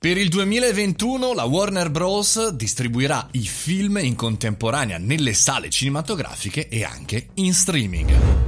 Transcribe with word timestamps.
Per 0.00 0.16
il 0.16 0.28
2021 0.28 1.32
la 1.32 1.42
Warner 1.42 1.90
Bros. 1.90 2.50
distribuirà 2.50 3.26
i 3.32 3.44
film 3.44 3.98
in 4.00 4.14
contemporanea 4.14 4.96
nelle 4.96 5.32
sale 5.32 5.70
cinematografiche 5.70 6.68
e 6.68 6.84
anche 6.84 7.30
in 7.34 7.52
streaming. 7.52 8.47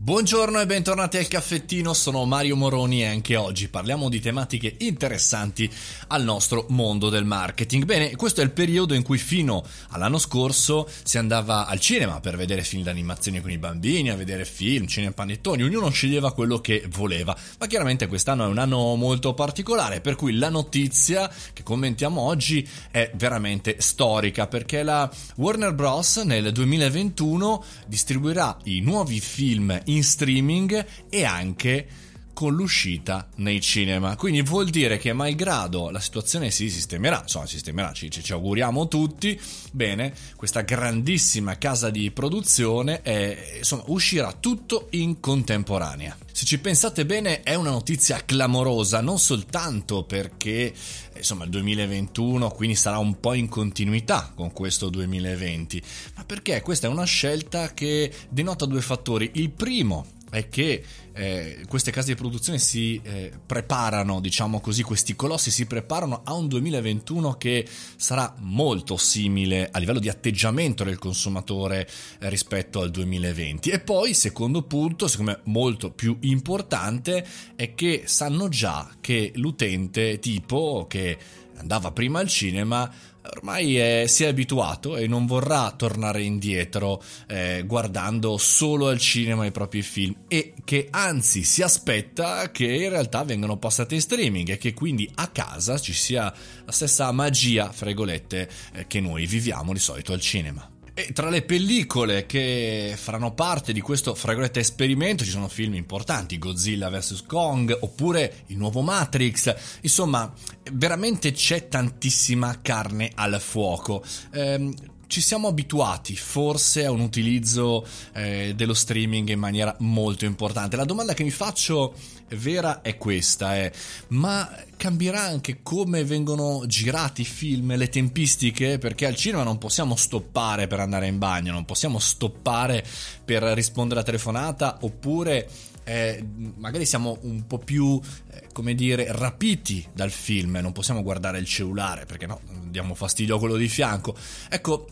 Buongiorno 0.00 0.60
e 0.60 0.66
bentornati 0.66 1.16
al 1.16 1.26
caffettino, 1.26 1.92
sono 1.92 2.24
Mario 2.24 2.54
Moroni 2.54 3.02
e 3.02 3.06
anche 3.06 3.34
oggi 3.34 3.68
parliamo 3.68 4.08
di 4.08 4.20
tematiche 4.20 4.76
interessanti 4.78 5.68
al 6.06 6.22
nostro 6.22 6.66
mondo 6.68 7.08
del 7.08 7.24
marketing. 7.24 7.84
Bene, 7.84 8.14
questo 8.14 8.40
è 8.40 8.44
il 8.44 8.52
periodo 8.52 8.94
in 8.94 9.02
cui 9.02 9.18
fino 9.18 9.64
all'anno 9.88 10.18
scorso 10.18 10.88
si 11.02 11.18
andava 11.18 11.66
al 11.66 11.80
cinema 11.80 12.20
per 12.20 12.36
vedere 12.36 12.62
film 12.62 12.84
d'animazione 12.84 13.40
con 13.40 13.50
i 13.50 13.58
bambini, 13.58 14.08
a 14.08 14.14
vedere 14.14 14.44
film, 14.44 14.86
cinema 14.86 15.12
panettoni, 15.12 15.64
ognuno 15.64 15.90
sceglieva 15.90 16.32
quello 16.32 16.60
che 16.60 16.84
voleva, 16.90 17.36
ma 17.58 17.66
chiaramente 17.66 18.06
quest'anno 18.06 18.44
è 18.44 18.48
un 18.48 18.58
anno 18.58 18.94
molto 18.94 19.34
particolare, 19.34 20.00
per 20.00 20.14
cui 20.14 20.34
la 20.34 20.48
notizia 20.48 21.28
che 21.52 21.64
commentiamo 21.64 22.20
oggi 22.20 22.66
è 22.92 23.10
veramente 23.16 23.80
storica 23.80 24.46
perché 24.46 24.84
la 24.84 25.10
Warner 25.34 25.74
Bros. 25.74 26.18
nel 26.18 26.52
2021 26.52 27.64
distribuirà 27.88 28.56
i 28.62 28.78
nuovi 28.80 29.18
film 29.18 29.86
in 29.88 29.98
in 29.98 30.04
streaming 30.04 30.86
e 31.10 31.24
anche 31.24 31.86
con 32.32 32.54
l'uscita 32.54 33.28
nei 33.36 33.60
cinema. 33.60 34.14
Quindi 34.14 34.42
vuol 34.42 34.68
dire 34.70 34.96
che 34.96 35.12
malgrado 35.12 35.90
la 35.90 35.98
situazione 35.98 36.52
si 36.52 36.70
sistemerà, 36.70 37.22
insomma 37.22 37.46
sistemerà, 37.46 37.92
ci, 37.92 38.08
ci 38.10 38.32
auguriamo 38.32 38.86
tutti, 38.86 39.38
bene, 39.72 40.14
questa 40.36 40.60
grandissima 40.60 41.58
casa 41.58 41.90
di 41.90 42.12
produzione 42.12 43.02
è, 43.02 43.56
insomma, 43.58 43.82
uscirà 43.86 44.32
tutto 44.38 44.86
in 44.90 45.18
contemporanea. 45.18 46.16
Se 46.38 46.44
ci 46.44 46.60
pensate 46.60 47.04
bene 47.04 47.42
è 47.42 47.56
una 47.56 47.70
notizia 47.70 48.24
clamorosa, 48.24 49.00
non 49.00 49.18
soltanto 49.18 50.04
perché 50.04 50.72
insomma 51.16 51.42
il 51.42 51.50
2021 51.50 52.48
quindi 52.50 52.76
sarà 52.76 52.98
un 52.98 53.18
po' 53.18 53.34
in 53.34 53.48
continuità 53.48 54.30
con 54.36 54.52
questo 54.52 54.88
2020, 54.88 55.82
ma 56.14 56.24
perché 56.24 56.62
questa 56.62 56.86
è 56.86 56.90
una 56.90 57.02
scelta 57.02 57.74
che 57.74 58.14
denota 58.28 58.66
due 58.66 58.82
fattori. 58.82 59.32
Il 59.34 59.50
primo 59.50 60.06
è 60.30 60.48
che 60.48 60.82
eh, 61.12 61.64
queste 61.68 61.90
case 61.90 62.12
di 62.12 62.14
produzione 62.14 62.58
si 62.58 63.00
eh, 63.02 63.32
preparano, 63.44 64.20
diciamo 64.20 64.60
così, 64.60 64.82
questi 64.82 65.16
colossi 65.16 65.50
si 65.50 65.66
preparano 65.66 66.22
a 66.24 66.34
un 66.34 66.46
2021 66.46 67.34
che 67.34 67.66
sarà 67.96 68.34
molto 68.38 68.96
simile 68.96 69.68
a 69.70 69.78
livello 69.78 69.98
di 69.98 70.08
atteggiamento 70.08 70.84
del 70.84 70.98
consumatore 70.98 71.88
eh, 72.20 72.28
rispetto 72.28 72.80
al 72.80 72.90
2020. 72.90 73.70
E 73.70 73.80
poi, 73.80 74.14
secondo 74.14 74.62
punto, 74.62 75.08
secondo 75.08 75.32
me 75.32 75.40
molto 75.44 75.90
più 75.90 76.16
importante, 76.20 77.26
è 77.56 77.74
che 77.74 78.02
sanno 78.06 78.48
già 78.48 78.88
che 79.00 79.32
l'utente 79.34 80.18
tipo 80.18 80.86
che 80.88 81.18
andava 81.58 81.92
prima 81.92 82.20
al 82.20 82.28
cinema 82.28 82.90
ormai 83.30 83.76
è, 83.76 84.06
si 84.06 84.24
è 84.24 84.28
abituato 84.28 84.96
e 84.96 85.06
non 85.06 85.26
vorrà 85.26 85.72
tornare 85.76 86.22
indietro 86.22 87.02
eh, 87.26 87.62
guardando 87.66 88.38
solo 88.38 88.88
al 88.88 88.98
cinema 88.98 89.44
i 89.44 89.50
propri 89.50 89.82
film 89.82 90.14
e 90.28 90.54
che 90.64 90.88
anzi 90.90 91.42
si 91.42 91.62
aspetta 91.62 92.50
che 92.50 92.64
in 92.64 92.88
realtà 92.88 93.24
vengano 93.24 93.56
passati 93.58 93.94
in 93.94 94.00
streaming 94.00 94.48
e 94.50 94.58
che 94.58 94.74
quindi 94.74 95.10
a 95.16 95.28
casa 95.28 95.78
ci 95.78 95.92
sia 95.92 96.32
la 96.64 96.72
stessa 96.72 97.10
magia, 97.12 97.70
fregolette, 97.70 98.48
eh, 98.72 98.86
che 98.86 99.00
noi 99.00 99.26
viviamo 99.26 99.72
di 99.72 99.78
solito 99.78 100.12
al 100.12 100.20
cinema. 100.20 100.77
E 100.98 101.12
tra 101.12 101.28
le 101.28 101.42
pellicole 101.42 102.26
che 102.26 102.94
faranno 102.96 103.32
parte 103.32 103.72
di 103.72 103.80
questo 103.80 104.16
fragolette 104.16 104.58
esperimento 104.58 105.22
ci 105.22 105.30
sono 105.30 105.46
film 105.46 105.74
importanti, 105.74 106.38
Godzilla 106.38 106.90
vs. 106.90 107.22
Kong 107.24 107.78
oppure 107.82 108.42
il 108.46 108.56
nuovo 108.56 108.80
Matrix, 108.80 109.54
insomma 109.82 110.32
veramente 110.72 111.30
c'è 111.30 111.68
tantissima 111.68 112.58
carne 112.60 113.12
al 113.14 113.40
fuoco. 113.40 114.02
Ehm, 114.32 114.74
ci 115.08 115.22
siamo 115.22 115.48
abituati 115.48 116.14
forse 116.14 116.84
a 116.84 116.90
un 116.90 117.00
utilizzo 117.00 117.84
eh, 118.12 118.52
dello 118.54 118.74
streaming 118.74 119.30
in 119.30 119.38
maniera 119.38 119.74
molto 119.80 120.26
importante. 120.26 120.76
La 120.76 120.84
domanda 120.84 121.14
che 121.14 121.24
mi 121.24 121.30
faccio 121.30 121.94
vera 122.36 122.82
è 122.82 122.96
questa, 122.98 123.56
è, 123.56 123.72
ma 124.08 124.54
cambierà 124.76 125.22
anche 125.22 125.60
come 125.62 126.04
vengono 126.04 126.62
girati 126.66 127.22
i 127.22 127.24
film, 127.24 127.74
le 127.74 127.88
tempistiche? 127.88 128.78
Perché 128.78 129.06
al 129.06 129.16
cinema 129.16 129.42
non 129.42 129.56
possiamo 129.56 129.96
stoppare 129.96 130.66
per 130.66 130.80
andare 130.80 131.06
in 131.06 131.18
bagno, 131.18 131.52
non 131.52 131.64
possiamo 131.64 131.98
stoppare 131.98 132.84
per 133.24 133.42
rispondere 133.42 134.00
alla 134.00 134.08
telefonata 134.08 134.78
oppure 134.82 135.48
eh, 135.88 136.22
magari 136.56 136.84
siamo 136.84 137.16
un 137.22 137.46
po' 137.46 137.58
più, 137.58 137.98
eh, 138.30 138.48
come 138.52 138.74
dire, 138.74 139.06
rapiti 139.08 139.86
dal 139.94 140.10
film, 140.10 140.58
non 140.60 140.72
possiamo 140.72 141.02
guardare 141.02 141.38
il 141.38 141.46
cellulare 141.46 142.04
perché 142.04 142.26
no, 142.26 142.40
diamo 142.64 142.94
fastidio 142.94 143.36
a 143.36 143.38
quello 143.38 143.56
di 143.56 143.68
fianco. 143.68 144.14
Ecco, 144.50 144.86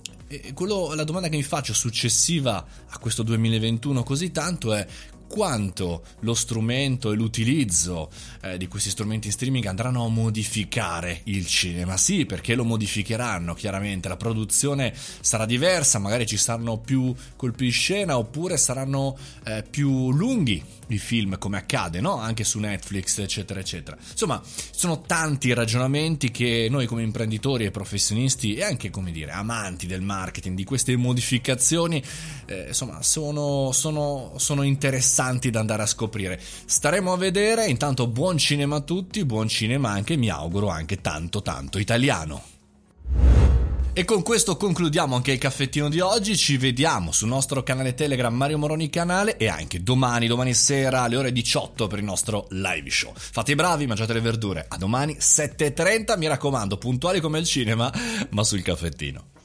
quello, 0.55 0.95
la 0.95 1.05
domanda 1.05 1.29
che 1.29 1.37
mi 1.37 1.43
faccio 1.43 1.73
successiva 1.73 2.65
a 2.89 2.99
questo 2.99 3.23
2021 3.23 4.03
così 4.03 4.31
tanto 4.31 4.75
è 4.75 4.87
quanto 5.29 6.03
lo 6.21 6.35
strumento 6.35 7.13
e 7.13 7.17
l'utilizzo 7.17 8.11
eh, 8.43 8.57
di 8.57 8.69
questi 8.69 8.91
strumenti 8.91 9.27
in 9.27 9.33
streaming 9.33 9.67
andranno 9.67 10.05
a 10.05 10.09
modificare 10.09 11.21
il 11.25 11.47
cinema. 11.47 11.97
Sì, 11.97 12.27
perché 12.27 12.55
lo 12.55 12.65
modificheranno, 12.65 13.55
chiaramente 13.55 14.09
la 14.09 14.17
produzione 14.17 14.95
sarà 15.21 15.47
diversa, 15.47 15.99
magari 15.99 16.27
ci 16.27 16.37
saranno 16.37 16.79
più 16.79 17.15
colpi 17.37 17.65
di 17.65 17.71
scena 17.71 18.17
oppure 18.17 18.57
saranno 18.57 19.17
eh, 19.45 19.65
più 19.69 20.13
lunghi 20.13 20.63
i 20.89 20.99
film 20.99 21.37
come 21.39 21.59
accade, 21.59 22.01
no? 22.01 22.17
Anche 22.17 22.45
su 22.45 22.61
Netflix, 22.61 23.19
eccetera, 23.19 23.59
eccetera. 23.59 23.97
Insomma, 24.11 24.41
sono 24.71 25.01
tanti 25.01 25.53
ragionamenti 25.53 26.31
che 26.31 26.69
noi 26.71 26.87
come 26.87 27.03
imprenditori 27.03 27.65
e 27.65 27.71
professionisti 27.73 28.55
e 28.55 28.63
anche, 28.63 28.91
come 28.91 29.11
dire, 29.11 29.33
amanti 29.33 29.87
del 29.87 30.03
marketing, 30.03 30.57
di 30.57 30.65
queste 30.65 30.97
modificazioni, 30.97 32.03
eh, 32.47 32.67
insomma, 32.69 33.03
sono, 33.03 33.73
sono, 33.73 34.35
sono 34.37 34.63
interessanti 34.63 35.16
interessanti 35.17 35.51
da 35.51 35.61
andare 35.61 35.83
a 35.83 35.87
scoprire. 35.87 36.41
Staremo 36.41 37.13
a 37.13 37.17
vedere, 37.17 37.67
intanto 37.67 38.07
buon 38.07 38.37
cinema 38.37 38.77
a 38.77 38.81
tutti, 38.81 39.25
buon 39.25 39.49
cinema 39.49 39.91
anche, 39.91 40.17
mi 40.17 40.29
auguro 40.29 40.69
anche 40.69 41.01
tanto 41.01 41.41
tanto 41.43 41.79
italiano. 41.79 42.43
E 43.99 44.05
con 44.05 44.23
questo 44.23 44.59
concludiamo 44.59 45.17
anche 45.17 45.33
il 45.33 45.39
caffettino 45.39 45.89
di 45.89 46.01
oggi. 46.01 46.37
Ci 46.37 46.59
vediamo 46.59 47.13
sul 47.13 47.29
nostro 47.29 47.63
canale 47.63 47.95
Telegram 47.95 48.35
Mario 48.35 48.59
Moroni 48.59 48.91
Canale 48.91 49.39
e 49.39 49.49
anche 49.49 49.83
domani, 49.83 50.27
domani 50.27 50.53
sera 50.53 51.01
alle 51.01 51.17
ore 51.17 51.33
18 51.33 51.87
per 51.87 52.01
il 52.01 52.05
nostro 52.05 52.47
live 52.51 52.91
show. 52.91 53.15
Fate 53.17 53.53
i 53.53 53.55
bravi, 53.55 53.87
mangiate 53.87 54.13
le 54.13 54.21
verdure. 54.21 54.67
A 54.69 54.77
domani 54.77 55.17
7.30, 55.19 56.19
mi 56.19 56.27
raccomando, 56.27 56.77
puntuali 56.77 57.21
come 57.21 57.39
il 57.39 57.47
cinema, 57.47 57.91
ma 58.29 58.45
sul 58.45 58.61
caffettino. 58.61 59.36